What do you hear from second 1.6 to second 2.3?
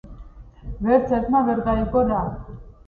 გაიგო რა